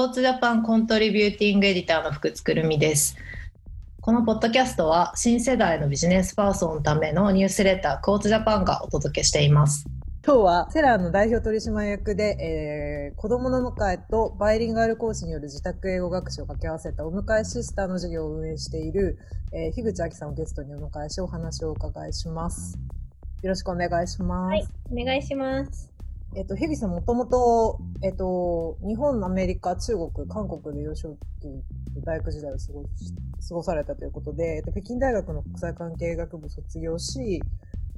[0.00, 3.18] コーツジャパンコントリビューティングエディターの福津くるみです。
[4.00, 9.84] このポッドキャストは新世代のビジネスパーソンのためのニュースレターコーツジャパンがお届けしています。
[10.24, 19.18] 今日はセラーの代表取締役で、えー、子供の迎えとバイリンガル講師による自宅英語学習を掛け合わせたお迎えシスターの授業を運営している、
[19.52, 22.78] えー、樋口明さんをゲストにお迎えしお話をお伺いします。
[23.42, 24.50] よろしくお願いします。
[24.50, 25.89] はい、お願いします。
[26.36, 31.48] えっと、ヘビさんもともと、えっと、日本、アメリカ、中国、韓国で幼少期、
[32.04, 33.12] 大学時代を過ごし、
[33.48, 37.42] 過ごされたということで、えっと、北京大学の国際関係学部卒業し、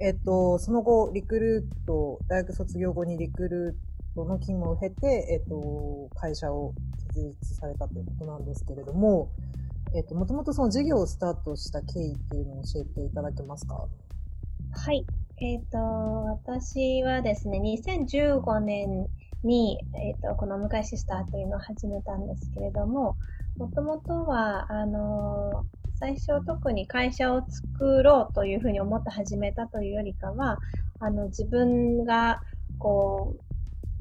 [0.01, 6.73] えっと、その後、リクルート、大学卒業後にリクルートの勤務を経て、えっと、会社を
[7.13, 9.31] 設立されたということなんですけれども、
[9.95, 13.87] えっと、もともとその事業をスタートした経緯っていうのを教えていただけますか？
[14.73, 15.05] はい。
[15.45, 15.79] えっ、ー、と、
[16.27, 19.09] 私はですね、2015年
[19.43, 23.17] に、えっ、ー、と、この向井シスターというのを始めたんですけれども、
[23.57, 25.65] もともとは、あの、
[25.99, 30.59] 最初特に会社を作ろうというふうに思って始めたというよりかは、
[31.01, 32.41] あの、自分が、
[32.79, 33.43] こう、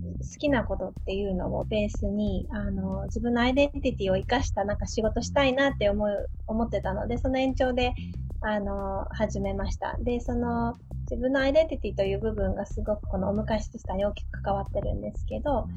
[0.04, 7.96] 好きなことっていうのをベースに、あの、自分のアイデンティティを生かしたなんか仕事したいなって思う、思ってたので、その延長で、
[8.42, 9.96] あの、始めました。
[10.02, 10.76] で、その、
[11.10, 15.68] 自分のアイデンティティという部分がすごくこのお迎えしさに大きく関わってるんですけど、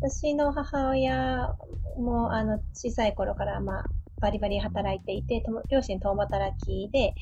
[0.00, 1.54] 私の母親
[1.96, 7.14] もあの小さい頃からまあバリバリ働いていて、両親共働きで、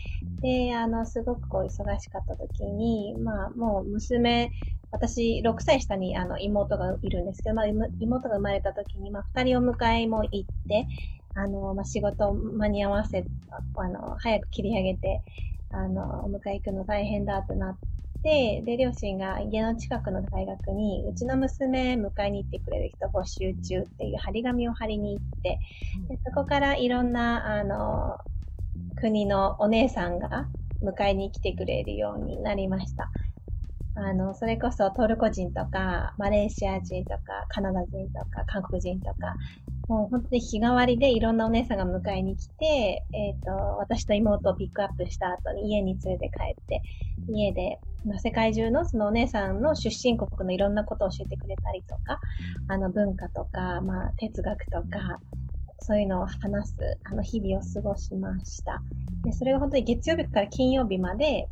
[0.43, 4.51] で、あの、すごくこう忙しかった時に、まあもう娘、
[4.91, 7.67] 私6歳下にあの妹がいるんですけど、まあ、
[8.01, 10.87] 妹が生まれた時に、まあ、2人お迎えも行って、
[11.35, 13.29] あの、まあ、仕事間に合わせ、
[13.75, 15.23] あの、早く切り上げて、
[15.71, 17.79] あの、お迎え行くの大変だってなっ
[18.23, 25.61] て、で、両親が家の近くの大学に、うちの娘迎えに行ってくれる人募集中っていう張り紙を貼りに行って、
[26.09, 28.19] でそこからいろんな、あの、
[28.97, 30.49] 国のお姉さんが
[30.83, 33.11] 迎えに来てくれるようになりました。
[33.97, 39.35] あの、それこそトルコ人とか、マレーシア人とか、カナダ人とか、韓国人とか、
[39.89, 46.83] もう本当に日替わりでいろんなお姉さんが迎えに来て、えっ、ー、と、私と妹をピックアップした後に家に連れて帰って、
[47.29, 52.21] 家で、まあ、世界中のそのお姉さんの出身国のいろんなことを教えてくれたりとか、
[52.69, 55.19] あの文化とか、まあ哲学とか、
[55.81, 58.81] そういうのを話す、あの日々を過ごしました。
[59.25, 61.49] で、それが本当に月曜日から金曜日まで、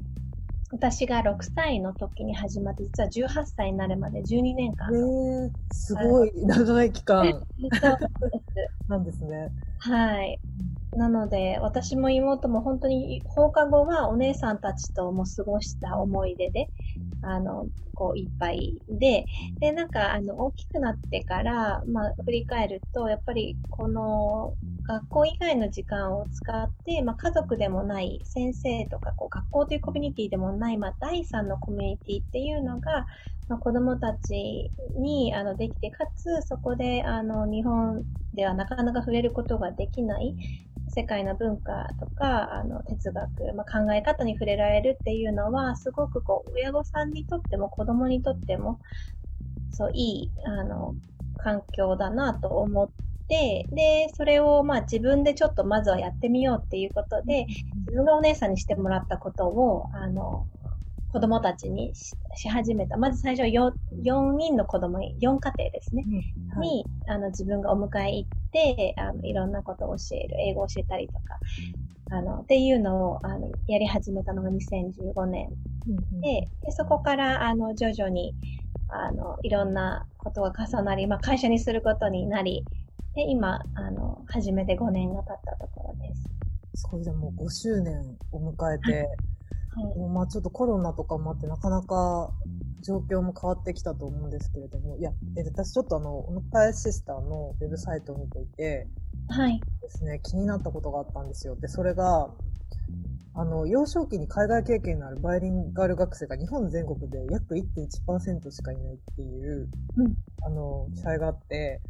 [0.70, 4.88] 私が6歳の時に始まって、実は18歳になるまで12年間。
[4.94, 7.46] えー、すごい長い期間。
[8.88, 9.50] なんですね。
[9.78, 10.40] はい。
[10.92, 16.70] なので、私も妹も本当に放課後はお姉さんたちとも過ごした思い出で、
[17.22, 17.66] あの、
[17.98, 19.26] こう、いっぱいで、
[19.60, 24.54] で、なんか、あの、大きくなってから、まあ、振り返ると、やっぱり、この、
[24.86, 33.06] 学校以外の時間を使って、まあ、家族でもない先生とか、こう、学校というコミュニティでもない、まあ、第三のコミュニティっていうのが、
[33.48, 40.36] まあ、子供たちに、あの、できて、かつ、そこで、あの、日本ではなかなか触れることができない、
[40.88, 48.80] 世界の文化とか、あの、哲学、まあ、考え方に触れられるっていうのは、すごくこう、親御さんにとっても子供にとっても、
[49.70, 50.96] そう、いい、あの、
[51.36, 52.90] 環境だなと思っ
[53.28, 57.46] て、で、それをまあ自分でちょっとまずはやってみようっていうことで、
[57.86, 60.48] 自分がお姉さんにしてもらったことを、あの、
[61.08, 62.16] 子供たちにし
[62.48, 62.96] 始めた。
[62.98, 66.06] まず最初は 4, 4人の子供、4家庭ですね。
[66.48, 70.36] はい、に、あの、自分がお迎え行って、あの、いろんなことを教える。
[70.40, 71.40] 英語を教えたりとか、
[72.10, 75.48] あの、っていうのを、あの、やり始めたのが2015年。
[75.88, 78.34] うんでで、そこから、あの、徐々に、
[78.88, 82.64] あの、いろんなことが重なり、まあ、会社にすることになり、
[83.14, 86.82] で、今、あの、初めて5年が経ったところです。
[86.82, 89.08] すごい、じゃもう5周年を迎えて、
[89.74, 92.32] はい、まあちょっとコロナとかもあってなかなか
[92.82, 98.86] 状況も変わってきたと思うんですけれども、いや、え私ちょっとあの、お迎えシスターのウェブサイトを見ていて、
[99.28, 99.60] はい。
[99.82, 101.56] ですね、気になったことがあったんですよ。
[101.56, 102.30] で、それが、
[103.34, 110.14] あの、幼少期に海外経験のあるバイリンガル学生が日本全国で約1.1%しかいないっていう、うん、
[110.44, 111.80] あの、記載があって、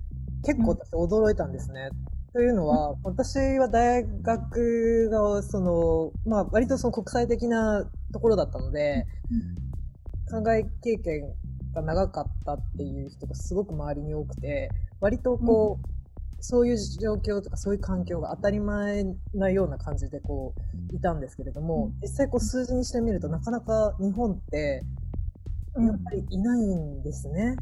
[0.45, 1.89] 結構私驚いたんですね。
[2.13, 9.07] うんというのは、私は大学が、その、まあ、割とその国際的なところだったので、
[10.31, 11.33] 考え経験
[11.75, 14.71] が長かったっていう人がすごく周りに多くて、
[15.01, 15.98] 割とこう、
[16.41, 19.05] そういう状況とかそういう環境が当たり前
[19.35, 20.55] なような感じでこ
[20.93, 24.85] う、いたんですけれども、実際こう数字にしてみるとなかなか日本って、
[25.77, 27.57] やっぱりいないんですね。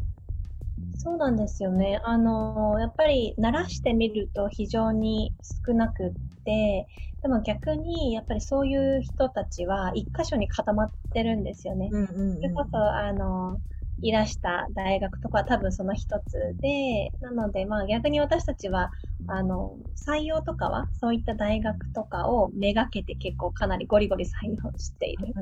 [0.99, 2.01] そうなんですよね。
[2.05, 5.33] あの、やっぱり慣らしてみると非常に
[5.67, 6.13] 少なくっ
[6.45, 6.87] て、
[7.23, 11.89] でも逆にやっぱりそういう人たちは一箇所に固まってるんですよね。
[11.93, 13.61] うんうんうん、それこそ、あの、
[14.03, 18.91] いらした大学とかは多分その一つで、なのでまあ逆に私たちは、
[19.27, 25.33] あの、採用とかはそういった大学とかをめがけて結構かなりゴリゴリ採用している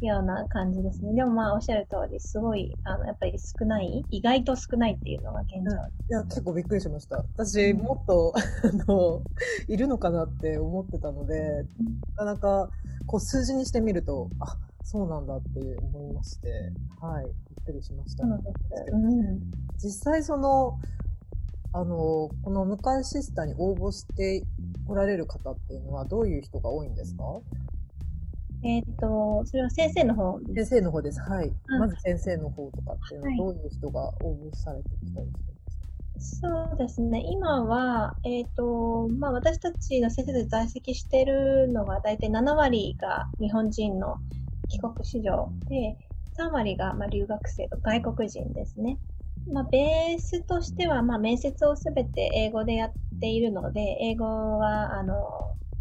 [0.00, 1.14] ような感じですね。
[1.14, 5.70] でもまあおっしゃる通り、すごい、あの、やっぱり少ない、意外と少ないっていうのが現状、うん、い
[6.08, 7.24] や、結構びっくりしました。
[7.36, 9.22] 私、もっと、 あの、
[9.68, 11.64] いるのかなって思ってたので、
[12.16, 12.70] なかなか、
[13.06, 16.48] こう数字にしてみると、あ、そうなんだって思いまして、
[17.00, 18.24] はい、びっくりしました。
[18.24, 19.40] うん、
[19.82, 20.78] 実際その、
[21.72, 24.44] あの、この向井シスターに応募して
[24.86, 27.24] おられる方っていうのはどういう人が多いんですか？
[28.62, 31.20] えっ、と、それは先生の方先生の方です。
[31.20, 31.50] はい。
[31.68, 35.32] うん、まず先生の方とかっていうのはどういう人が応募されてきたりするん
[36.14, 37.24] ですか、そうですね。
[37.30, 44.18] 今は、えっ、ー、と、まあ私たちの先生で在籍しているのが大体7割が日本人の
[44.68, 45.96] 帰国子女で、
[46.32, 48.98] 3割がま留学生と外国人ですね。
[49.52, 55.14] まあ、ベースとしては、ま、面接をすべて英語でやっているので、英語は、あの、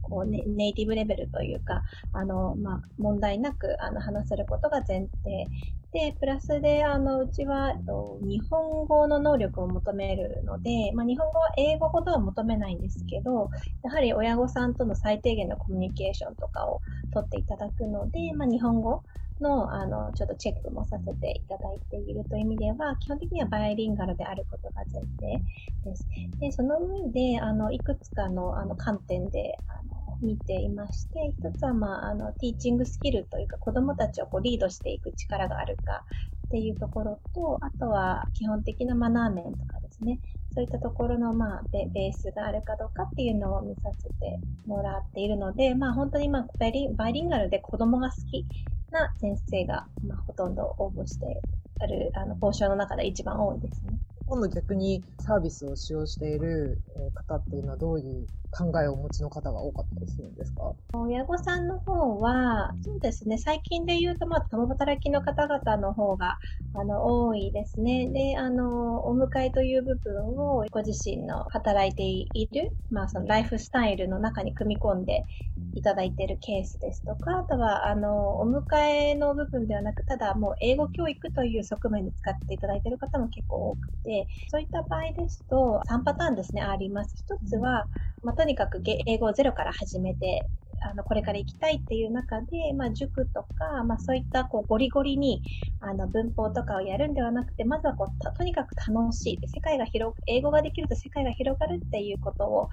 [0.01, 5.49] こうネネイティブレベルというか、あの、まあ、問題なく、あの、話せることが前提。
[5.93, 7.75] で、プラスで、あの、うちは、
[8.19, 13.51] 日本語の能力を求めるので、まあ、日本語は英語ほどは求めないんですけど、
[13.83, 16.81] やはり親御さんとの最低限のコミュニケーションとかを
[17.11, 19.03] 取っていただくので、まあ、日本語
[19.39, 25.43] の、あの、ちょっとチェックもさせていただいているという意味では、基本的にはバイリンガルであることが前提
[25.83, 26.07] です。
[26.39, 29.92] で、その上で、あの、いくつかの、あの、観点で、あの、
[30.23, 36.05] 見ていまして、一つは、まあ、あの、ティーチングスキルというか、子供たちをこうリードしていく力があるか
[36.47, 40.19] っていうところと、あとは、基本的なマナー面とかですね。
[40.53, 48.45] そういったところの、まあベ、ースがあるかどうかっていうのを見させてもらっているので、まあ、本当に、まあ、バイリンガルで子供が好き
[48.91, 51.41] な先生が、まあ、ほとんど応募して
[51.79, 53.97] ある、あの、報酬の中で一番多いですね。
[54.27, 56.79] 今度逆にサービスを使用している
[57.27, 60.75] 方っていうのはどういう考えをお持ちの方が多かったりするんですか？
[60.95, 66.37] 親御さんの方は、そうですね、最近で言うと、まあ、共働きの方々の方が、
[66.73, 68.07] あの、多いですね。
[68.11, 75.25] で、あの、お迎えという部分をご自身の働いている、まあ、そのライフスタイルの中に組み込んで
[75.73, 87.15] いただいているケースですとか、あとは、あの、お迎えの部分ではなく、ただもう英語教育という側面で使っていただいている方も結構多くて、そういった場合ですと、3パターンですね、あります。
[87.17, 87.87] 一つは、
[88.23, 90.47] まあ、とにかく英語をゼロから始めて、
[90.81, 95.41] あの、これから行きたいっていう中で、まあ、塾とか、まあ、そういった、こう、ゴリゴリに、
[95.79, 99.47] あの、文法とかをやるんではなくて、まずは、こう、とにかく楽しい。
[99.47, 102.69] 世界が広、英語ができると世界が広がるっていうことを、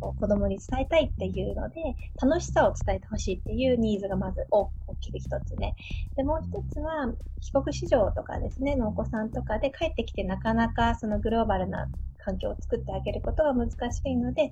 [0.00, 1.80] こう子供に伝えたいっていうので、
[2.22, 5.74] 楽しさを伝えてほしいっていうニーズがまず大きく一つね。
[6.16, 14.50] で、もう一つは、帰国子女とかですね、のお子さんとかで帰ってきてなかなかそのグローバルな環境を作ってあげることが難しいので、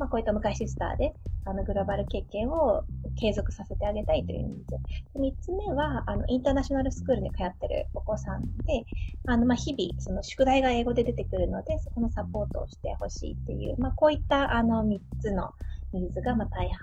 [0.00, 1.12] まあ、こういった昔シスターで、
[1.44, 2.84] あの、グローバル経験を
[3.16, 4.76] 継続させてあげたいというニーズ。
[5.14, 8.86] 三つ目は、あの、インターナショナルスクールに通ってるお子さんで、
[9.26, 15.52] あの、まあ、日々、その宿題が英語で出てくるので、そこのサポートをしてほしいっていう、まあ、こういった、あの、三つの
[15.92, 16.78] ニーズが、まあ、大半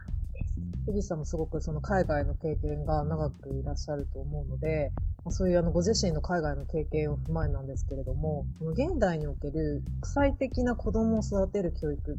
[0.90, 4.92] エリさんもすごくその海外の経験が長くいらっしゃると思うので、
[5.30, 12.18] そういうあのご自身の海外の経験を踏まえなんですけれども、この現代における国際的な子供を育てる教育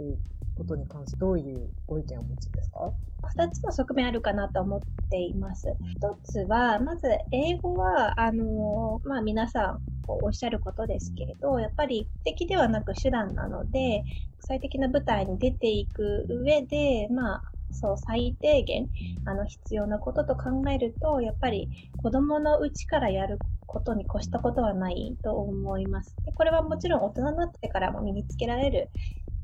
[0.00, 0.18] っていう
[0.56, 2.92] ことに関してどういうご意見をお持ちですか？
[3.36, 4.80] 二つの側面あるかなと思っ
[5.10, 5.76] ています。
[5.94, 14.02] 一つは、まず英語は、あの、まあ皆さんおっしゃることですけれど、やっぱり敵ではなく手段なので、
[14.38, 18.88] 国際的な舞台に出ていく上で、まあ、そう、最低限、
[19.24, 26.18] あの、必要なことと考えると、やっぱり子供のうちからやることに越したことはないと思います。
[26.24, 28.90] でこれはもちろん大人になってからも身につけられる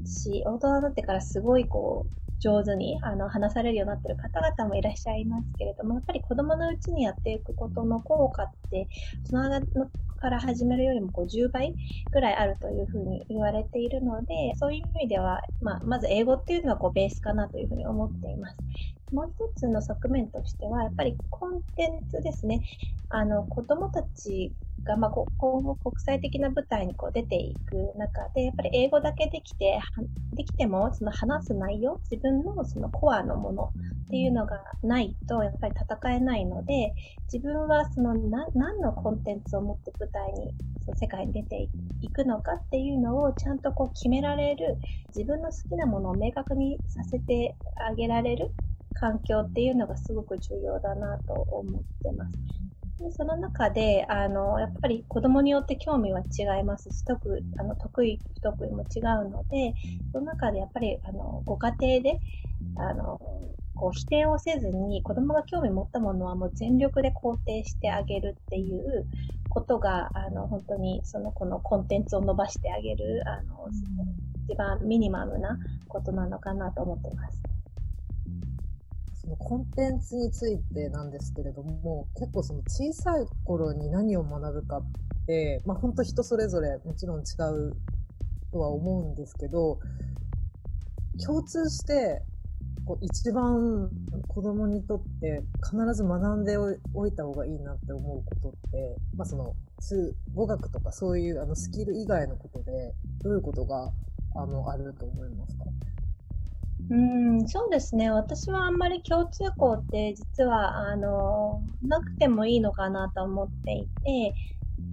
[0.04, 8.88] し、大人になってからすごいこう、上手にあの話されるようになっている方々もいらっしゃいますけれども、やっぱり子供のうちにやっていくことの効果って、
[9.25, 9.62] その間
[10.16, 11.75] から始めるよりもこう10倍
[12.11, 18.57] ぐらいあるというふうに言われているので、そういう意味では、まあ、まず英語っていうのはこうベースかなというふうに思っています。
[19.12, 22.62] もう一つの側面としては、やっぱりコンテンツですね。
[23.08, 24.52] あの、子供たち
[24.84, 29.80] が、まあ、今後国際的な舞台にこう出ていく中で、やっぱり英語だけできて、
[30.32, 36.94] できても、その話す内容、自分のそのコアのものっていうのがないと、やっぱり戦えないので、
[37.32, 38.14] 自分はその
[38.54, 40.52] 何のコンテンツを持って舞台に、
[40.84, 41.70] その世界に出て
[42.00, 44.78] いくのかっていうのをちゃんとこう決められる、
[45.14, 47.56] 自分の好きなものを明確にさせて
[47.88, 48.54] あげられる
[48.99, 52.33] 環境っていうのがすごく重要だなと思ってます。
[52.99, 59.75] でその中で、あの、やっぱり子供によって興味は違いますし、得あの得意、不得意も違うので、
[60.12, 62.21] その中でやっぱり、あの、ご家庭で、
[62.76, 63.21] あの、
[63.75, 69.07] こう否定をせずに子供が興味持ったものはもう全力で肯定してあげるっていう
[69.50, 73.69] ことが、あの、本当にその子のコンテンツを伸ばしてあげる、あの、
[74.49, 77.55] 一番ミニマムなことなのかなと思ってます。
[79.26, 84.83] そのコンテンツについてなんですけれども、結構その小さい頃に何を学ぶかっ
[85.26, 87.76] て、まあ本当人それぞれもちろん違う
[88.52, 89.80] とは思うんですけど、
[91.25, 92.23] 共通して
[92.85, 93.90] こう一番
[94.28, 96.56] 子供にとって必ず学んで
[96.95, 99.54] おいた方がいいなって思うことって、まあその
[100.35, 103.90] 語学とかそういうあのスキル以外のことでどういうことが
[104.37, 105.64] あのあると思いますか？
[106.88, 106.95] う
[107.42, 108.11] ん、そうですね。
[108.12, 114.35] 私はあんまり共通項って実は、あの、なくてもいいのかなと思っていて、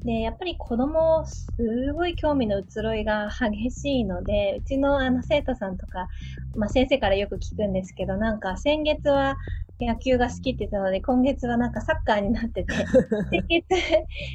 [0.03, 1.53] で、やっぱり子供、す
[1.93, 6.07] ごい興味の移ろいが激しいので、うちのあの生徒さんとか、
[6.55, 9.37] まあ先生からよく聞くんですけど、なんか先月は
[9.79, 12.89] 野球が好きって言ったので、今月はなんかサッカーになってて、
[13.31, 13.65] 先月、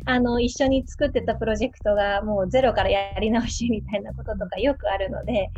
[0.05, 5.51] あの、一緒に作ってたプロジェクトがもうゼロからやり直しみたいなこととかよくあるので、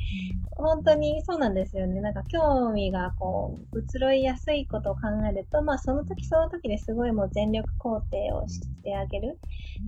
[0.52, 2.00] 本当にそうなんですよね。
[2.00, 9.38] なんか興味がこう、移ろいやすいことを考えると、まあその時その時ですごいもう全力肯定をしてあげる。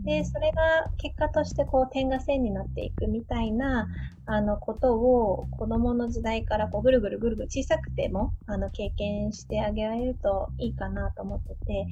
[0.05, 3.89] で、それが結果としてこう点が線になっていくみたいな、
[4.25, 11.87] あのことを子供の時代からこうぐるぐるぐるぐる小さくてもあの経験してあげられるといいかなと思ってて、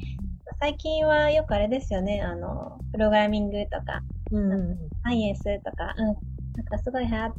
[0.59, 6.17] 最近はよくあれですよね、あの、プログラミングとか、うん、サイエンスとか、うん、なん
[6.67, 7.33] かすごい流行っ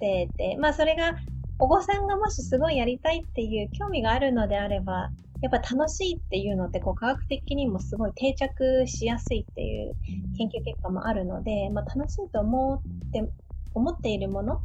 [0.00, 1.14] てて、まあそれが
[1.58, 5.10] お子さんがもしすごいやりたいっていう興味があるのであれば、
[5.42, 9.94] やっぱ楽しいっていうのってこう科学的にもすごい定着しやすいっていう
[10.38, 13.28] 研究結果もあるので、まあ、楽しいと思って
[13.74, 14.62] 思っているもの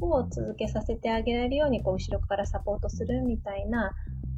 [0.00, 3.92] を続けさせてあげられるようにこう後ろからサポートするみたいな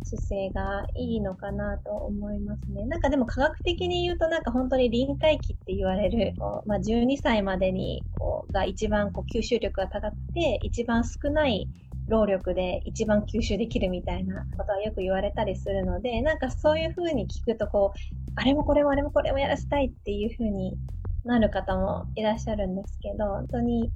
[0.05, 2.87] 姿勢がいいのかなと思いますね。
[2.87, 6.35] なんかでも科学的に言うとなんか本当に臨界期って言われる、
[6.67, 11.69] まあ、12歳までにこうが一番こう吸収力が高くて一番少ない
[12.11, 20.77] 労力で一番吸収できるみたいなことはよく言われたりするので、なんかそういう風に聞くとこう、あれもこれもあれもこれもやらせたいっていう風に
[21.25, 23.91] なる方もいらっしゃるんですけど、本当に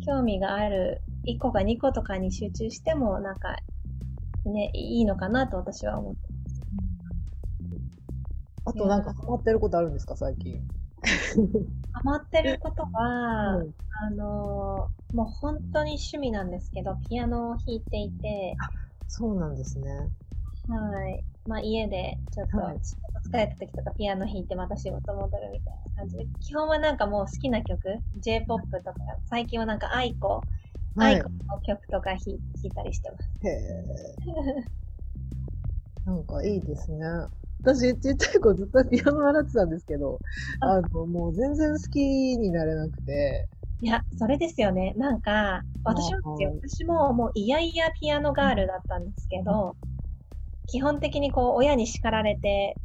[0.00, 3.56] 興味がある1個か2個とかに集中しても、なんか、
[4.44, 6.62] ね、いいのかなと私は思ってます。
[8.64, 10.62] あとなんかハマってることあるんですか、最近？
[11.92, 18.56] ハマってることは、うん、あの、もう本当に趣味なんですけど、ピアノを弾いていて。
[19.08, 20.12] そうなんですね。
[20.66, 21.24] はい。
[21.46, 22.62] まあ家でちょっと
[23.28, 30.46] 疲れた時とかピアノ弾いてまた仕事戻るみたいな感じで、基本はなんかもう好きな曲、J-POP とか、最近はなんか aiko、
[30.98, 32.20] はい、aiko の曲とか弾
[32.62, 33.30] いたりしてます。
[33.42, 34.20] へえ。
[36.04, 37.04] なんかいいですね。
[37.62, 40.22] 私、ちっちゃい子ずっとピアノ習ってたんですけど、
[40.60, 41.98] あの、もう全然好き
[42.38, 43.48] になれなくて。
[43.80, 44.92] いや、それですよね。
[44.96, 49.76] なんか、私も私ももういやいやピアノガールだったんですけど、
[50.70, 52.76] 基本的にこう、親に叱られて、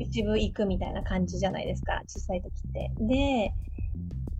[0.00, 2.92] 一部行くみたいな感じじゃないですか、小さい時って。
[3.00, 3.54] で、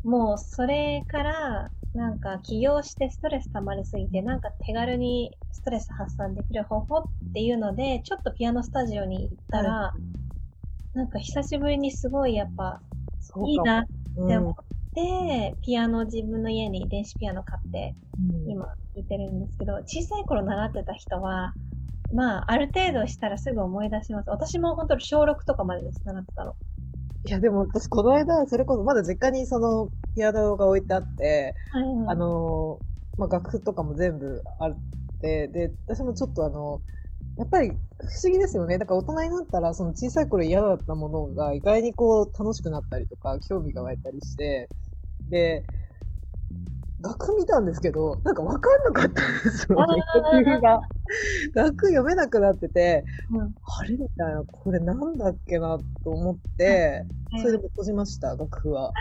[0.05, 9.95] もうそれから、なんか起業してストレス溜まりすぎて、なんか手軽にストレス発散できる方法っていうので、ちょっとピアノスタジオに行ったら、は
[10.95, 12.81] い、なんか久しぶりにすごいやっぱ、
[13.47, 13.87] いいなっ
[14.29, 14.55] て思っ
[14.95, 17.95] て、うん、ピアノ自分の家に電子ピアノ買って、
[18.47, 21.55] 今弾いてるんですけど、小さい頃習ってた人は、
[22.13, 24.31] まあ、ある程度したらすぐ思い出します。
[24.31, 26.57] 私も本当に小6とかまでです、習ってたの。
[27.25, 32.85] いや、でも私、この間、それこそ、まだ実家にその、ピアノが置いてあって、はいはい、あの、
[33.17, 34.83] まあ、楽譜とかも全部あっ
[35.21, 36.83] て、で、私もちょっとあの、
[37.37, 38.79] やっぱり不思議ですよね。
[38.79, 44.71] だから大人になったら、その小さい頃嫌だったものが意外にこう楽しくなったりとか、興味が湧いたりして、
[45.29, 45.67] で、
[47.03, 50.81] 学見たんですけど、なんかわかんなかったんですよね、呼吸が。
[51.55, 57.05] 学読めなくなってて、うん、あれみたいな、これなんだっけなと思って、
[57.43, 58.93] それで閉じました、楽譜は。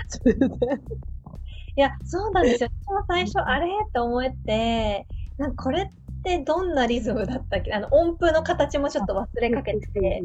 [1.77, 2.69] いや、そうなんですよ。
[3.07, 5.87] 最初、あれって思って、なんかこれっ
[6.23, 7.73] てどんなリズムだったっけ？
[7.73, 10.23] あの、音符の形もちょっと忘れかけてて、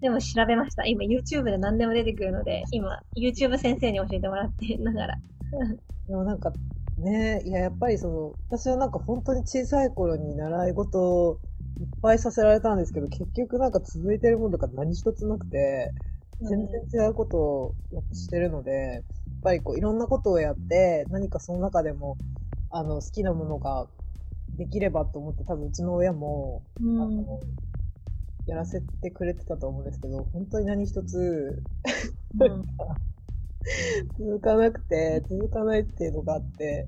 [0.00, 0.84] でも調べました。
[0.86, 5.16] 今 YouTube で何でも出てくるので、今 YouTube 先生に教えてもらってながら。
[6.06, 6.52] でもなんか
[7.00, 7.42] ね。
[7.46, 11.40] いや、やっぱりその、私はなんか本当に小さい頃に習い事を
[11.78, 15.94] いっぱいさせられたんですけど、結局なんか続いてるものとか何一つなくて、
[16.40, 17.76] 全然違うことを
[18.12, 19.04] してるので、やっ
[19.42, 22.18] ぱりこういろんなことをやって、何かその中でも、
[22.70, 23.90] あの、好きなものが
[24.58, 27.40] できればと思って多分うちの親も、うん、あの、
[28.46, 31.64] やらせてくれてたと思うんですけど、本当に何一つ、
[32.34, 32.66] うん
[34.18, 36.86] 続かなくて、続かないっていうのがあって、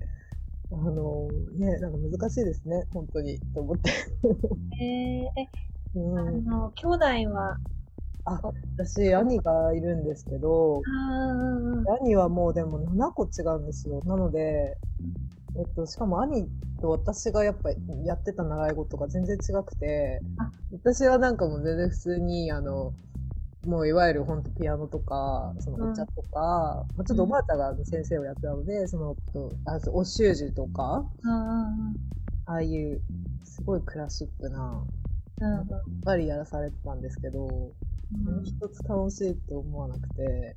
[0.71, 3.91] あの、ね、なんか難しいですね、本当に、と思って。
[4.81, 5.49] えー、え、
[5.95, 7.59] うん、あの、兄弟は？
[8.25, 8.41] あ、
[8.77, 10.83] 私、兄がいるんですけど、
[12.01, 14.01] 兄はもうでも7個違うんですよ。
[14.05, 14.79] なので、
[15.57, 16.49] えっと、しかも兄
[16.81, 17.71] と私がやっぱ
[18.05, 20.25] やってた習い事が全然違くて、
[20.73, 22.95] 私はなんかもう全然普通に、あの、
[23.67, 29.17] もういわゆる本当ピアノとか、そのお茶とか、うん、ちょっとおばあちゃんが先生をやってたので、その、
[29.67, 31.05] あお習字とか、
[32.47, 33.01] ああいう
[33.45, 34.85] すごいクラシックな、
[35.39, 35.67] やっ
[36.05, 37.47] ぱりやらされてたんですけど、
[38.27, 40.57] うん、一つ楽しいって思わなくて、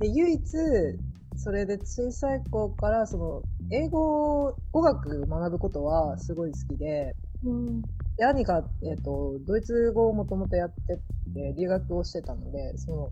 [0.00, 0.42] で、唯一、
[1.36, 7.82] それで小さい子からその英語語学学ぶことはすごい好きで、うん、
[8.22, 10.96] で、兄が、えっ、ー、と、ドイツ語をもともとやって
[11.34, 13.10] て、留学をしてたので、その、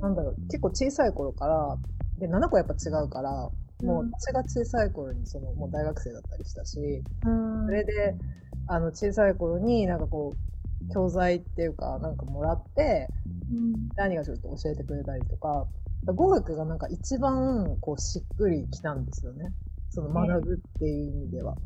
[0.00, 1.76] なんだろう、結構小さい頃から、
[2.18, 3.30] で、7個やっぱ違うから、
[3.82, 6.78] もう私が小さい頃に、その、もう大学生だったりしたし、
[7.26, 8.16] うん、それで、
[8.68, 13.08] あの、小さい頃になんかこう、教材っていうか、なんかもらって、
[13.52, 15.66] うん、兄がちょっと教えてくれたりとか、
[16.06, 19.52] 語学がなんか一番、こう、しっくりきたんですよね。
[19.90, 21.56] その学ぶっていう意味では。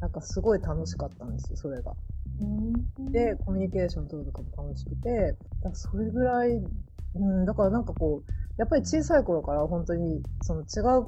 [0.00, 1.94] なんかすごい楽しかったんですよ、それが。
[3.10, 6.50] で、コミュニケーション取るとかも楽しくて、だそれぐらい、
[7.14, 11.06] うん、だからなんかこう、やっぱり小さい頃から本当に、その違う、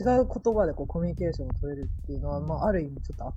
[0.00, 3.34] 違う言葉でこうコミュニケーションを取れるっていうのは、まあある意味ちょっと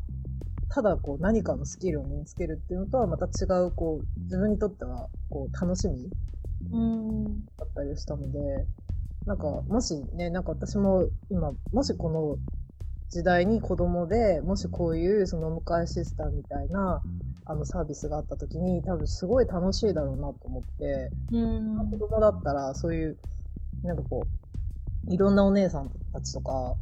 [0.73, 6.09] ただこう何かのスキルを身につけるっていうのとはまた違う、こう、自分にとっては、こう、楽しみ
[7.57, 8.39] だったりしたので、
[9.25, 12.37] なんか、もしね、なんか私も今、もしこの
[13.11, 17.01] 時代に子供で、もしこういうその迎えシスターみたいな、
[17.45, 23.17] あのサービスがあった時に、多分すごい楽しいだろうなと思って、うん、子供だったらそういう、
[23.83, 24.23] なんかこ
[25.09, 26.75] う、いろんなお姉さんたちとか、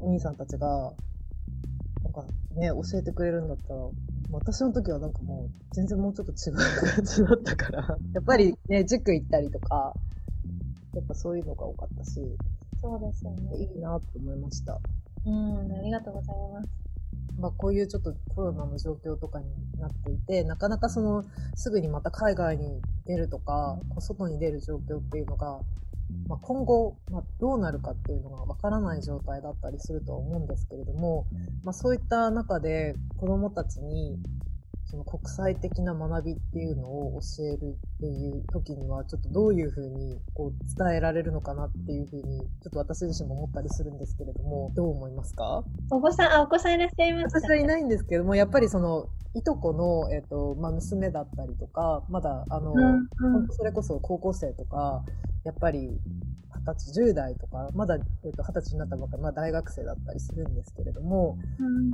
[0.00, 0.92] お兄さんたちが、
[2.02, 2.24] なんか
[2.56, 3.80] ね、教えてくれるんだったら、
[4.32, 6.56] 私の時はなんかもう全然もうちょっと違う
[6.94, 9.94] 感じだったから、やっぱりね、塾行ったりとか、
[10.94, 12.20] やっぱそういうのが多かったし、
[12.82, 13.56] そうですよね。
[13.56, 14.78] いいなと思いました。
[15.26, 16.68] うん、ありがとうございます。
[17.38, 19.46] まあ、こういうちょっとコロナの状況とかに
[19.78, 21.24] なっていて、なかなかその、
[21.56, 25.60] すぐにまた海外に出るとか、外に出る状況っていうのが、
[26.28, 31.26] まあ、今後、まあ、どうなるかっていうのがわからない状態だったりするとは思うんですけれども、
[31.64, 34.18] まあ、そういった中で子供たちに
[34.86, 45.64] その国際的な学びっていうのを教えるっていう時には、ちょっとどういうふうにこう伝えられるのかなっていうふうに、ちょっと私自身も思ったりするんですけれども、どう思いますか？
[45.90, 47.40] お子さん、あ、お子さんいらっしゃいます。
[47.40, 55.02] 私はいないんですけども、やっぱりその、いとこの、えっ、ー、と、まあ、娘だったりとか、まだ、あの、うんうん、それこそ高校生とか、
[55.44, 55.90] やっぱり、
[56.54, 61.90] 二十歳、10代とか、まだ、えっ、ー、と、二十歳になったばっかり、まあ、大学生だったりするんですけれども、うん、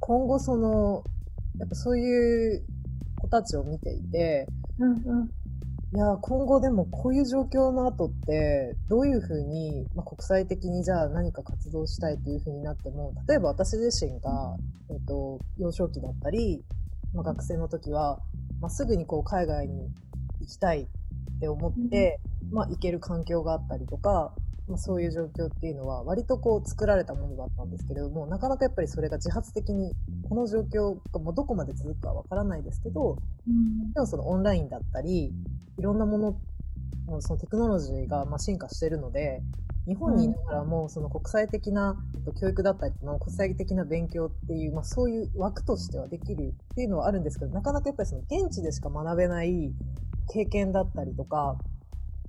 [0.00, 1.04] 今後その、
[1.58, 2.64] やっぱそういう
[3.20, 4.46] 子たちを見ていて、
[4.78, 5.30] うんうん。
[5.94, 14.56] いや、今後でもこういう状況の後って、どういうふうに、まあ、国際的にじゃあ何か活動したいっていうふうになっても、例えば私自身が、
[14.90, 16.64] えっ、と、幼少期だったり、
[17.14, 18.18] まあ、学生の時は、
[18.60, 19.88] まあ、すぐにこう海外に
[20.40, 22.18] 行きたいって思って、
[22.50, 24.32] まあ、行ける環境があったりとか、
[24.66, 29.92] まあ、そういう状況っていうのは割とこう作られたものだったんですけれどもなかなかやっぱりそれが自発的に
[30.28, 35.32] この状況がもうどこまで続くかわからないですけど、うん、でもそのオンラインだったり
[35.78, 36.36] いろんなもの
[37.08, 39.42] のそのテクノロジーがまあ進化しているので
[39.86, 41.96] 日本にいながらもその国際的な
[42.40, 49.72] 教育だったりの国際的な勉強っていう、まあ、そういう枠としてはできるっていうのはあるんですけどなかなかやっぱりその現地でしか学べない
[50.32, 51.58] 経験だったりとか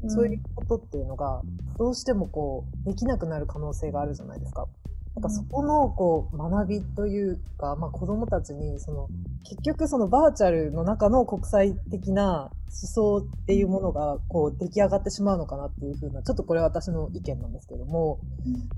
[0.07, 1.41] そういうことっていうのが、
[1.77, 4.67] どうしてもこう、できなくなる可能性があるじゃないですか。
[5.15, 9.07] なんかそこのこう学びというか、まあ、子供たちにその
[9.45, 18.19] 結局そのバーチャルの中の国際的な思想っていうものがこう出来上がってしまうのかなっていうふうなちょっとこれは私の意見なんですけども、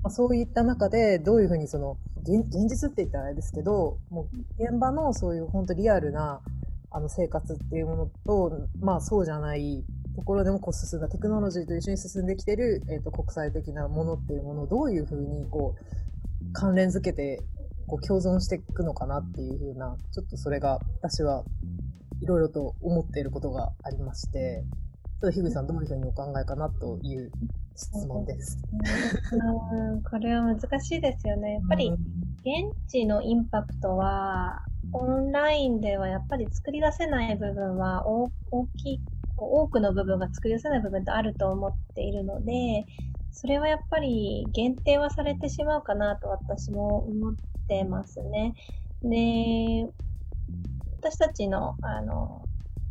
[0.04, 6.40] まあ、そういった中でどういうふうにその現実って言ったらあれですけどもう現場のそういう本当リアルな
[6.92, 9.84] あの生活っていうものと、まあそうじゃない
[10.18, 17.40] ところでもこう進んだテクノロジーと一緒に進んできてる、えー、と国際的なものっていうものをどういうふうにこう関連づけて
[17.86, 21.44] こう共存していくのかなっていうふうな、ちょっとそれが私は
[22.20, 24.64] いろいろと思っていることがありまして、
[25.22, 27.30] ちょっと樋口さんどういうふうにお考えかなという
[27.76, 28.58] 質問です。
[30.10, 31.54] これは難しいですよね。
[31.54, 38.30] やっぱり現地のインパクトは、オンラインではやっぱり作り出せない部分は大
[38.76, 39.00] きい
[39.46, 42.86] い、多くの部分が作り出せない部分ってあると思っているので、
[43.30, 47.34] それはやっぱり限定はされてしまうかなと私も思っ
[47.68, 48.54] てますね。
[49.02, 49.90] で、
[51.02, 52.47] 私たちの、あの、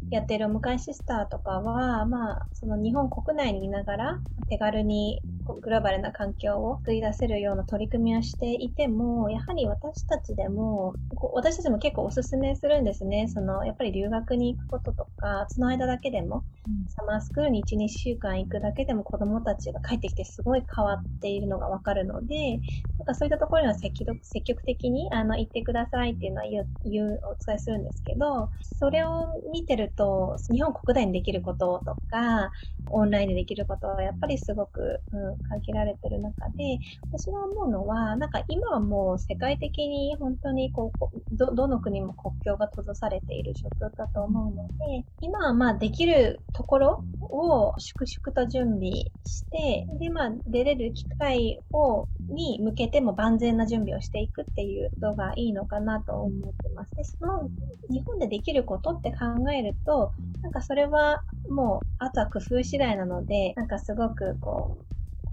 [0.10, 5.22] やってるお迎えシスターとかは、まあ、その日本国内にいながら手軽に
[5.62, 10.94] グローバルな環境を作り出せるような取り組みをしていても、やはり私たちでも、
[11.34, 13.28] 私たちも結構お勧めするんですね。
[13.28, 22.58] その、やっぱり留学に行くこととか、その間だけでも、うん、サマースクールに1、2週間行くだけでも子供たちが帰ってきてすごい変わっているのがわかるので、
[22.98, 32.52] なんかそういったところには積極積極的にあの行ってくださいっていうのは言う、言うお伝えするんですけど、それを見てると、日本国内にできることとか、
[32.90, 36.80] オンラインでできることはやっぱりすごく、うん、限られてる中で、
[37.12, 44.74] 私が思うのは、なんか今はもう世界的に本当にこう、ど、どの国も国境が閉ざされている状況だと思うので、
[45.22, 48.92] 今はまあできるところを粛々と準備
[49.26, 56.96] して、でまあ出れる機会を、に向けても万全な準備をしていくっていうことがいいのかなと思ってます。
[56.96, 57.50] で、その
[57.90, 64.86] 日本でできることって考えると、なんかそれはもう、あとは工夫次第なので、なんかすごくこう、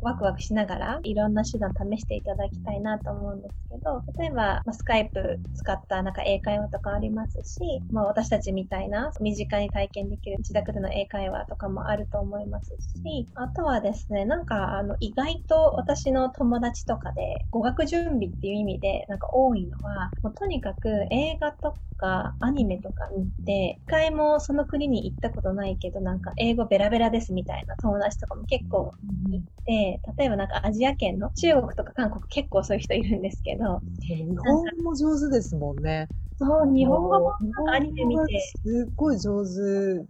[0.04, 28.92] ワクワクしながらいろんな手段試していただきたいなと思うんですけど、例えば、まあ、スカイプ使ったなんか英会話とかありますし、まあ、私たちみたいな身近に体験できる自宅での英会話とかもあると思いますし、あとはですね、なんかあの意外と私の友達とかで語学準備っていう意味でなんか多いのは、もうとにかく映画とかアニメとか見て、一回もその国に行ったことないけどなんか英語ベラベラですみたいな友達とかも結構
[29.30, 33.82] いて、例えばなんかアジア圏の中国とか韓国結構そういう人いるんですけど。
[34.00, 36.10] 日本語も上手ですもんね。
[36.38, 37.34] そう、日本語も
[37.72, 38.54] アニメ見て。
[38.62, 39.50] すっごい上手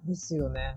[0.06, 0.76] ですよね。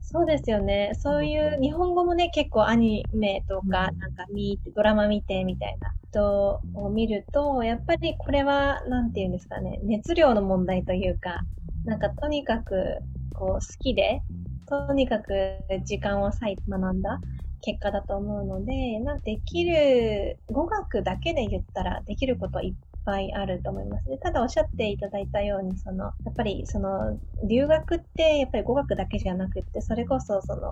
[0.00, 0.92] そうですよね。
[0.94, 11.44] そういう日本語もね、結構アニメとか、なんか見て、ドラマ見てみたいな人を見ると、やっぱりこれは、なんて言うんですかね、熱量の問題というか、
[11.84, 14.22] なんかとにかく、こう、好きで、
[14.66, 17.20] とにかく時間を割いて学んだ
[17.62, 24.18] 結果だと思うので、なんできる、語学だけで言ったらできることいっぱいあると思いますね。
[24.18, 27.18] ただおっしゃっていただいたように、その、やっぱりその、
[27.48, 30.70] 留学ってやっぱり語学だけじゃなくって、それこそその、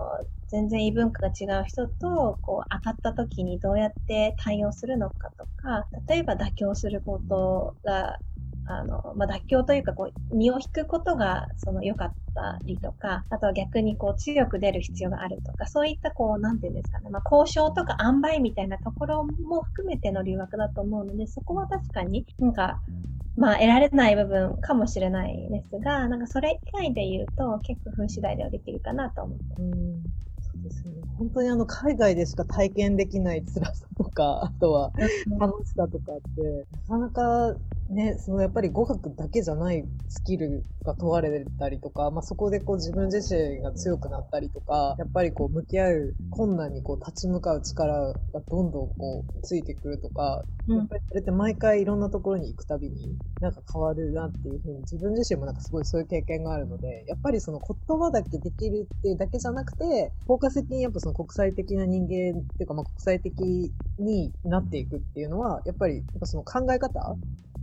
[0.49, 8.19] 全然異文化が違う人と、こう、当たった時にどうやって対応するのかとか、例えば妥協することが
[8.67, 22.81] あの、まあ、妥協というか、こう、身を引くことが、その、良かったりとか、あとは逆に、こう、強く出る必要があるとか、そういった、こう、なんていうんですかね、まあ、交渉とか塩梅みたいなところも含めての留学だと思うので、そこは確かになんか、
[23.37, 29.43] まあ、得られない部分かもしれないですが、なんかそれ以外で言うと、結構、風次第ではできるかなと思って。
[29.59, 30.03] うん
[30.63, 30.93] ですね。
[31.17, 34.91] 本当にあの、海外でしか体験できない辛さとか、あとは
[35.39, 37.55] 楽しさとかって、なかなか
[37.89, 48.13] ね、そのやっぱり語学だけじゃないスキルが問われたりとか、まあ、そこでこう自分自身が強くなったりとか、やっぱりこう向き合う困難にこう立ち向かう力が
[48.49, 63.39] どんどんこうついてくるとか、うん、やっぱりそれって毎回いろんなところに行くたびになんか変わるなっていうふうに自分自身もなんかすごいそういう経験があるので、やっぱりその言葉だけできるっていうだけじゃなくて、フォーカス的にやっぱその国際的な人間っていうかまあ国際的
[63.97, 67.15] になっていくっていうのは、やっぱりやっぱその考え方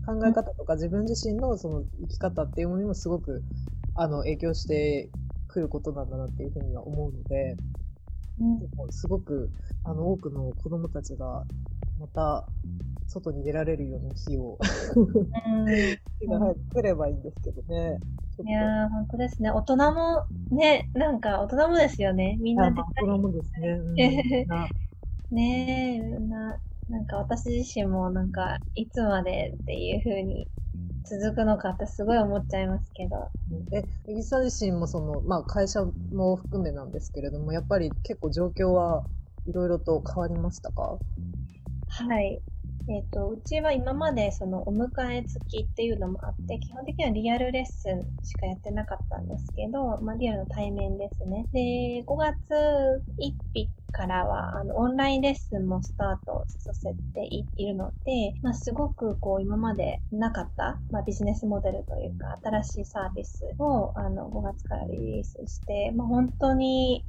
[0.07, 3.43] 考え方とか自分自身のその生き方っていうものにもすごく
[3.95, 5.09] あの影響して
[5.49, 7.57] くることなんだなっていうふうには思うので、
[8.41, 9.51] うん、すごく
[9.85, 11.45] あの多くの子供たちが
[12.01, 12.47] また
[13.07, 14.59] 外に出られるような日を、
[16.21, 17.99] 日が早く来ればいいんですけどね。
[18.45, 19.51] いやー、本当ですね。
[19.51, 22.37] 大人も、ね、なんか大人もですよね。
[22.41, 22.81] みんなで。
[23.01, 23.69] 大人もですね。
[23.69, 23.95] うん、
[25.31, 26.59] ねえ、な、
[26.89, 30.47] なんか私自身もなんか、いつまでっていう風に
[31.05, 33.29] 続くのかってすごい思っちゃいますけど。
[33.73, 39.05] え、エギさん自身もその、まあ会社も含めなんですけれども、やっぱり結構状況は
[39.47, 40.99] いろいろと変わりましたか？
[41.89, 42.41] はい。
[42.87, 51.47] えっ、ー、と、うちは今までそのお迎え付きっていうのもあって、基本的にはリアルレッスンしかやってなかったんですけど、まあリアルの対面ですね。
[51.53, 52.35] で、5月
[53.19, 67.05] 1日からは、あの、オンラインレッスンもスタートさせているので、まあすごくこう今までなかった、まあビジネスモデルというか、新しいサービスをあの5月からリリースして、まあ本当に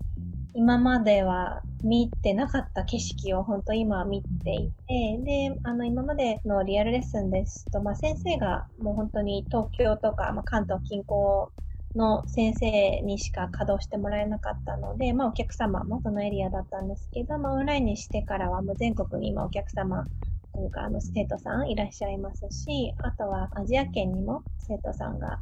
[0.54, 11.50] 今までは見てなかった景色を本当今見ていて、で、あの今までのリアルレッスンですと、まあ先生がもう本当に東京とか、まあ、関東近郊
[11.96, 20.08] の先生にしか稼働してもらえなかったので、まあお客様もそのエリアだったんですけど、まあオンラインにしてからはもう全国に今お客様
[20.54, 25.42] というかあの生徒さんいらっしゃいますし、あとはアジア圏にも生徒さんが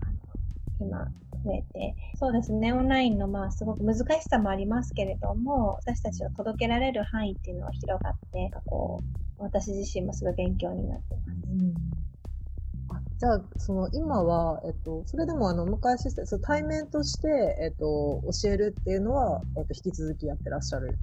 [0.79, 1.05] 今
[1.43, 9.03] 増えて、そうですね、オンラインのまあすごく難しさもありますけれども、私たちを届けられる範囲っていうのは広がって、こ
[9.39, 11.39] う、私自身もすごい勉強になってます。
[11.49, 12.02] うん
[13.19, 17.27] じゃあ、その今は、えっと、それでもあの、昔、その対面として、
[17.61, 20.99] えっと、教えるっていうのは、えっと、引き続きやってらっしゃる。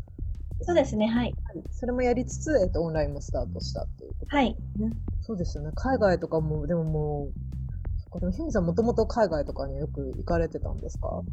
[0.62, 1.37] そうですね、はい。
[1.70, 4.61] それもやりつつ、えっと、オンラインもスタートしたっていうこと、ね、はい。
[5.20, 5.73] そうですよね。
[5.75, 7.33] 海外とかも、でもも
[8.14, 11.25] う、でも、ひみさんもともと海外とかによく行かれてたんですか？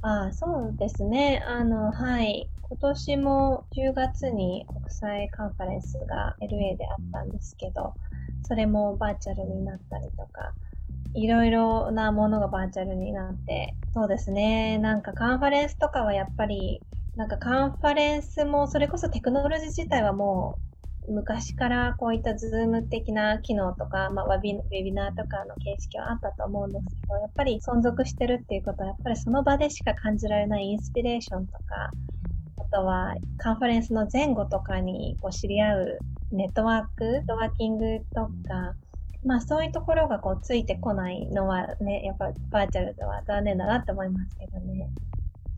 [0.00, 1.42] ああ、そうですね。
[1.44, 2.50] あの、はい。
[2.62, 7.96] 今年も10月に国際カンファレンスが LA であったんですけど、
[8.42, 10.54] それもバーチャルになったりとか、
[11.14, 14.78] いろいろなものがバーチャルになって、そうですね。
[14.78, 16.80] なんかカンファレンスとかはやっぱり、
[17.16, 20.58] なんかカンファレンスも、それこそテクノロジー自体はも
[21.08, 31.90] う昔からこういったズーム的な機能とか、まあ、ウェビナーとかの形式はあったと思うんですけど、やっぱり存続してるっていうことは、やっぱりその場でしか感じられないインスピレーションとか、
[32.58, 35.98] あとはカンファレンスの前後とかにこう知り合う
[36.32, 38.74] ネットワーク、ネットワーキングとか、
[39.24, 44.88] まあそういうところがこうついてこないのはね、やっぱバーチャルでは残念だなって思いますけどね。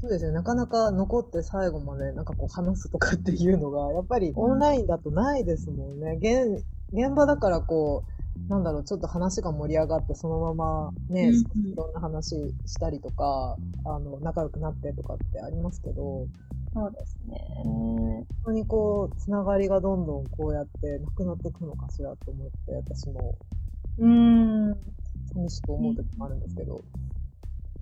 [0.00, 0.33] そうですね。
[0.33, 6.18] なかなか残って最後までなんかこう話すとかっていうのが、やっぱりオンラインだとないですもんね。
[6.20, 16.26] 現、現場だからこう、なんだろう、ちょっと話が盛り上がって、そのままね、いろんな話したりとか、あの、仲良くなってとかってありますけど、
[16.72, 17.37] そうですね。
[17.64, 23.37] 本当にこう、つながりがどんどんこうやってなくなっていくのかしらと思って、私も、
[23.98, 24.74] うん、
[25.33, 26.85] 寂しく思う時もあるんですけど。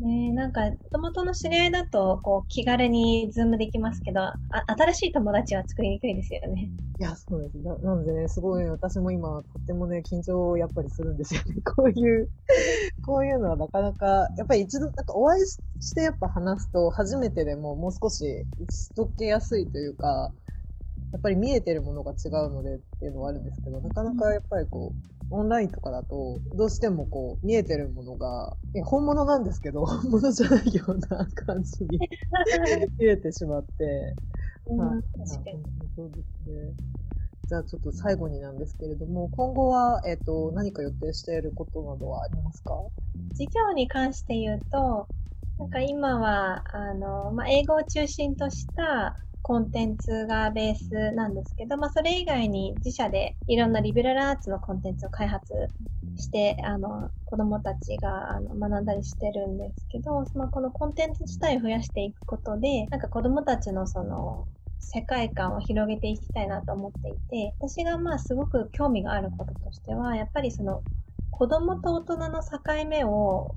[0.01, 6.71] ねなんか、もともとの知り合いだと、こう、気軽にズームできますけど、あ新しい友達は作りにくいですよね。
[7.01, 7.59] いや、そうです。
[7.59, 11.63] ななのでね、すごい、私も今、とってもね、緊張をやっぱりするんですよね。
[11.63, 12.31] こういう、
[13.03, 15.45] こういうのはなかなか、やっぱり一度、なんかお会い
[15.81, 20.33] してやっぱ話すと、初めてでももう少し打ち解けやすいというか、
[21.13, 31.99] やっぱり見えてるものが違うのでっていうのはあるんですけど、なかなかやっぱりこう、オンラインとかだと、どうしてもこう、見えてるものが、本物なんですけど、本物じゃないような感じに
[32.99, 34.15] 見えてしまって、
[34.67, 35.65] うん、確かに。
[35.97, 36.73] そうですね。
[37.47, 42.75] じゃあちょっと最後になんですけれども、今後は、えっ、ー、と、何か予定していることなどはありますか？
[43.33, 45.09] 事業に関して言うと、
[45.59, 55.53] なんか今は、あの、まあ、英語を中心としたコンテンツがベースなんですけど、まあ、それ以外に自社でいろんなリベラルアーツのコンテンツを開発
[56.17, 64.47] して、あの、子供たちがあの学んだりしてるんですけど、そのこのコンテンツ自体を増やしていくことで、なんか子供たちのその、
[64.81, 70.83] 世界観を広げていきたいなと思っていて、私がまあすごく興味があることとしては、やっぱりその
[71.31, 73.55] 子供と大人の境目を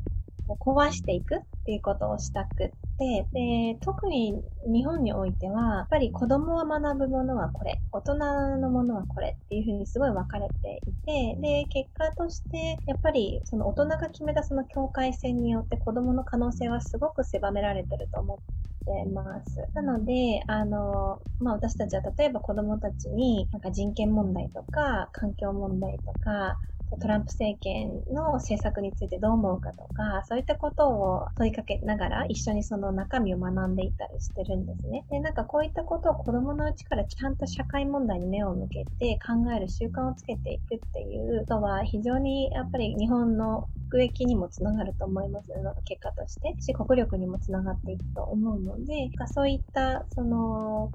[0.49, 8.15] 壊していくっていうことをしたくって、で、特に日本においては、やっぱり子供は学ぶものはこれ、大人
[8.59, 18.37] のものはこれっていうふうにすごい分かれていて、で、結果として、やっぱりその大人が決めたその境界線によって子供の可能性はすごく狭められてると思っ
[18.85, 19.67] てます。
[19.73, 26.59] なので、あの、まあ、私たちは例えば子供たちになんか人権問題とか環境問題とか
[26.99, 35.05] トランプ政権の政策についてどう思うかとか、そういったことを問いかけながら一緒にその中身を学んでいったりしてるんですね。
[35.09, 50.91] で、なんかこういったことを子供のうちからちゃんと社会問題に目を向けて考える習慣をつけていくっていうことは非常にやっぱり日本の国益にもつながると思いますの結果としてし国力にもつながっていくと思うのでそういったその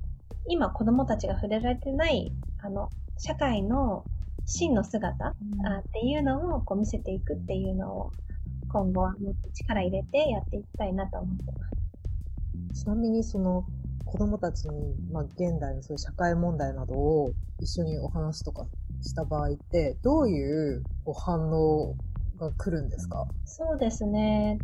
[0.48, 4.04] 今子供たちが触れられてないあの社会の
[4.46, 8.10] 真の姿、うん、っていうのをこう見せていくっていうのを
[8.68, 11.44] 今後はもっと力入れてやっていきたいなと思って
[12.72, 12.82] ます。
[12.82, 13.64] ちなみにその
[14.04, 18.66] 子供たちに、まあ、現代のそういう社会問題などを一緒にお話とか
[19.02, 20.82] した場合ってどういう
[21.14, 21.94] 反応
[22.38, 23.26] が来るんですか？
[23.44, 24.58] そうですね。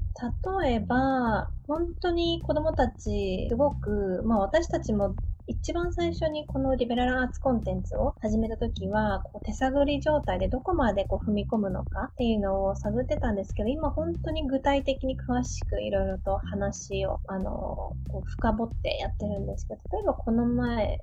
[0.62, 5.14] 例えば、本当に子供たち、すごく、まあ私たちも
[5.46, 21.00] 一番最初にこのリベラルアーツコンテンツを始めた時は、こう手探り状態でどこまでこう踏み込むのかっていうのを探ってたんですけど、今本当に具体的に詳しくいろいろと話を、あの、こう深掘ってやってるんですけど、例えばこの前、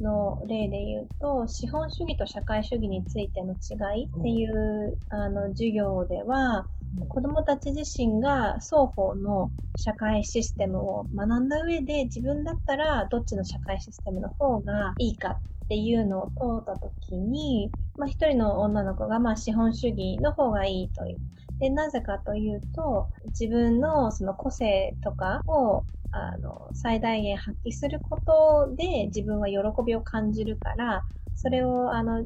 [0.00, 6.68] の例で言うと、資本主義と社会主義についての違いっていう、あの授業では、
[7.08, 21.18] 子供たち自身が双方の社会システムを学んだ上で自分だったらどっちの社会システムの方がいいかっていうのを通った時に、まあ、一人の女の子がまあ資本主義の方がいいという。
[21.60, 31.04] で、なぜかというと、自分のその個性とかをあの最大限発揮することで自分は喜びを感じるから、
[31.36, 32.24] それをあの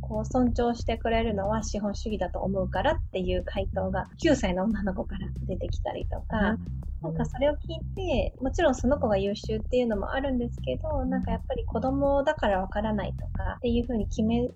[0.00, 6.56] こう尊重してくれるのは資本主義だと思うからっていう回答が9歳の女の子から出てきたりとか、
[7.02, 14.48] なんかそれを聞いて、もちろんその子が優秀っていうのもあるんですけど、なんかやっぱり子供だからわからないとかっていうふうに決め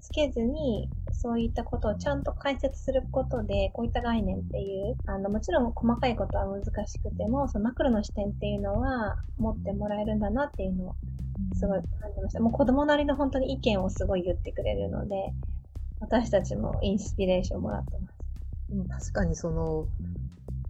[0.00, 10.94] つけずに、そういったことをちゃんと解説することで、こういった概念っていう、あの、もちろん細かいことは難しくても、そのマクロの視点っていうのは持ってもらえるんだなっていうのを
[11.54, 12.40] すごい感じました。
[12.40, 15.14] もう子供なりの本当に意見をすごい言ってくれるので、
[16.00, 18.14] 私たちもインスピレーションもらってます。
[18.68, 19.86] でも確かにその、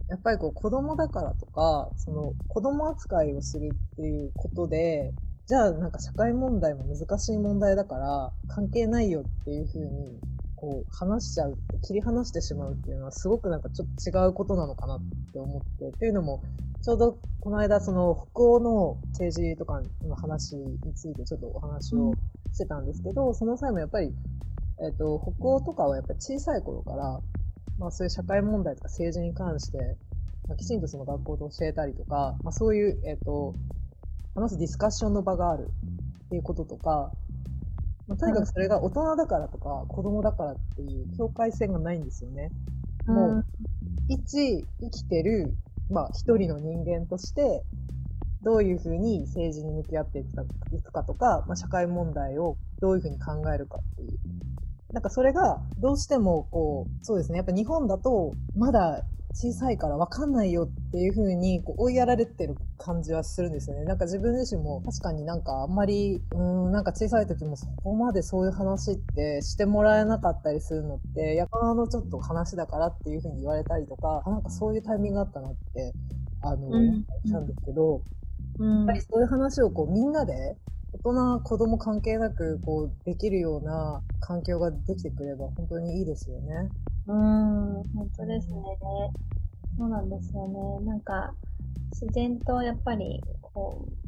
[0.07, 5.13] やっぱりこう子供だからとか、その子供扱いをするっていうことで、
[5.47, 10.19] じゃあなんか社会問題も難しい問題だから関係ないよっていうふうに
[10.55, 14.99] こう話しちゃう切り離してしまうっていうのはすごくなんかちょっと違うことなのかなっ
[15.33, 16.41] て思ってっていうのも
[16.81, 22.13] ちょうどこの間その北欧の政治とかの話についてちょっとお話を
[22.55, 24.11] してたんですけど、その際もやっぱり、
[24.81, 27.19] えっ、ー、と、北欧とかはやっぱり小さい頃から、
[27.77, 29.77] まあそういう社会問題とか政治に関して、
[30.47, 33.53] まあ、きちんとその学校で教えたりとか、まあそういう、えっ、ー、と、
[34.33, 35.69] 話すディスカッションの場がある
[36.25, 37.11] っていうこととか、
[38.07, 42.51] まあ、とにかくそれが大人だからとか子供だからっていう境界線がないんですよね。
[43.07, 43.45] もう、
[44.07, 45.57] 一生きてる
[45.89, 47.63] まあ、一人の人間として、
[48.43, 50.23] どういうふうに政治に向き合ってい
[50.81, 54.54] くかとか、まあ、社会問題をどういうふうに考えるかっていう。
[54.95, 57.37] なんかそれが、どうしても、こう、そうですね。
[57.37, 59.03] やっぱ日本だと、まだ
[59.33, 63.83] 小さいから分かんないよっていう風にこう追いやられてる感じはするんですよね。
[63.83, 75.91] なんか自分自身も確かになんかあんまり、うん、なんか小さい時もそこまでそういう話ってしてもらえなかったりするのって、やかのちょっと話だからっていう風に言われたりとか、なんかそういうタイミングがあったなって、
[76.41, 78.01] あの、うん、したんですけど、
[78.57, 80.55] うん、やっぱりそういう話をこうみんなで大
[81.13, 86.71] 人、子供関係なく、こう、できるような環境ができてくれば本当にいいですよね。
[87.07, 88.55] うん、本当ですね。
[89.77, 90.85] そうなんですよね。
[90.85, 91.35] なんか、
[91.91, 94.04] 自然とやっぱり、こう、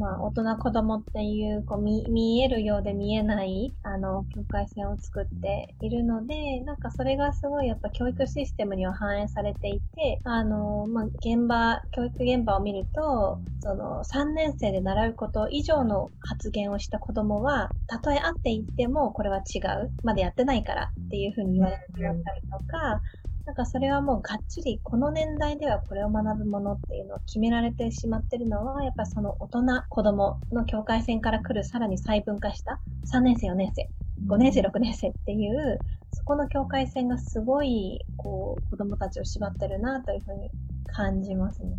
[0.00, 19.92] まあ、大人子供っていう、こう見、見えるようで見えない、あの、境界線を作っているので、なんかそれがすごいやっぱ教育システムには反映されていて、あの、まあ、現場、教育現場を見ると、その、3年生で習うこと以上の発言をした子供は、たとえあっていっても、これは違う。
[20.02, 23.02] まだやってないからっていうふうに言われてったりとか、
[23.46, 32.80] なんかそれはもうがっちりこの年代ではこれを学ぶものっていうのを決められてしまってるのはやっぱその大人子供の境界線から来るさらに細分化した
[33.12, 33.88] 3年生4年生
[34.26, 35.78] 5年生6年生っていう
[36.12, 40.50] そこの境界線がすごいこう子供たちを縛ってるなというふうに
[40.86, 41.78] 感じますね。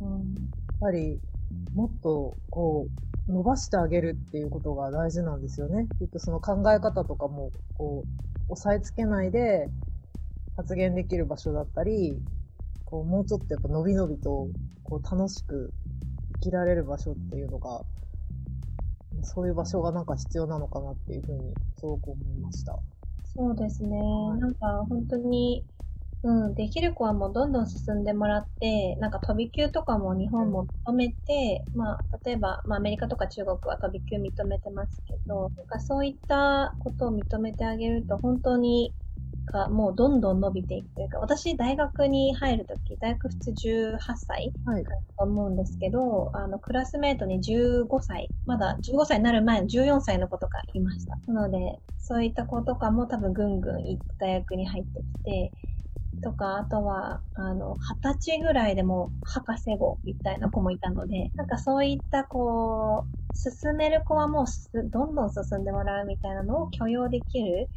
[0.00, 0.42] うん、うん、や
[0.74, 1.20] っぱり
[1.74, 2.86] もっとこ
[3.28, 5.86] う伸ばしてあげるっていうことが大事なんですよね。
[5.98, 8.04] きっとその考え方とかもこ
[8.48, 9.68] う押さえつけないで
[10.56, 12.16] 発言できる場所だったり、
[12.84, 14.48] こうもうちょっとやっぱ伸び伸びと
[14.84, 15.72] こう楽しく
[16.34, 17.82] 生きられる場所っていうのが、
[19.22, 22.78] そういう場所がなんか必要なのかなっていうふうにすごく思いました。
[23.34, 23.96] そうですね。
[23.96, 25.64] はい、なんか本当に、
[26.22, 38.94] うん、できる子はもうどんどん進んでもらって、なんか飛び級とかも日本も認めて、うん、まあ、例えば、まあ、アメリカとか中国は飛び級認めてますけど、なんかそういったことを認めてあげると、本当に
[39.50, 44.54] がもうどんどん伸びていくというか、私大学に入るとき、大学普通18歳
[45.18, 51.18] と思うんですけど、はい、あの、クラスメートに15歳、まだ15歳になる前の14歳の子とかいました。
[51.26, 55.52] なので、そういった子とかも多分ぐんぐん行った大学に入ってきて、
[56.22, 64.46] とか、あとは、あの、二十歳ぐらいでも博士号みたいな子もいたので、なんかそういったこう、進める子はもう
[64.90, 67.70] どんどん進んでもらうみたいなのを許容できる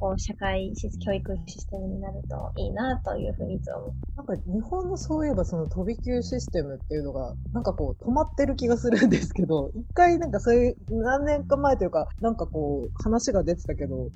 [0.00, 0.72] こう社会
[1.04, 14.08] 教育システムになるといいなというふうにいつもなんか日本のそういえばその飛び級システムっていうのがなんかこう止まってる気がするんですけど 一回なんかそういう何年か前というかなんかこう話が出てたけど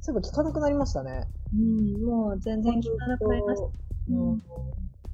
[0.00, 1.28] そういえば聞かなくなりましたね。
[1.52, 3.68] うん、もう全然聞かなくなりました。
[4.10, 4.42] うん、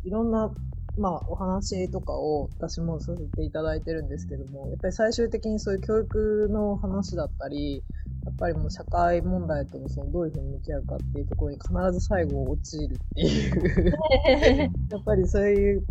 [0.05, 0.53] いろんな
[1.01, 7.83] まあ、お話とかを私もさせていただいてるんですけども、やっぱり最終的にそういう教育の話だったり、
[8.27, 13.93] やっぱりもう社会問題とのそのどういうふうに向き合うかっていうところに必ず最後陥るっていう。
[14.93, 15.87] やっぱりそういう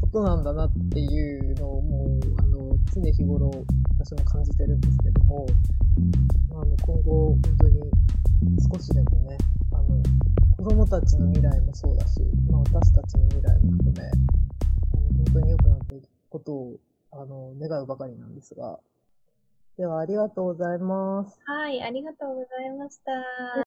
[0.00, 3.50] ことなんだなっていうのをもう、あの、常日頃
[3.98, 5.46] 私も感じてるんですけども、
[6.52, 7.80] あの今後本当に
[8.72, 9.36] 少しでもね、
[9.72, 10.02] あの、
[10.60, 16.76] 子供たちの未来もそうだし、まあ私たちの未来も含め、あの本当に良くなっていくことを、
[17.12, 18.78] あの、願うばかりなんですが、
[19.78, 21.40] では、ありがとうございます。
[21.46, 23.12] はい、ありがとうございました。